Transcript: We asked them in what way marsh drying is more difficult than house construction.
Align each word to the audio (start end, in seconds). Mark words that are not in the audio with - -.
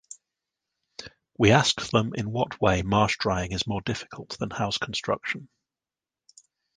We 1.37 1.51
asked 1.51 1.91
them 1.91 2.15
in 2.15 2.31
what 2.31 2.59
way 2.59 2.81
marsh 2.81 3.17
drying 3.19 3.51
is 3.51 3.67
more 3.67 3.81
difficult 3.81 4.35
than 4.39 4.49
house 4.49 4.79
construction. 4.79 5.47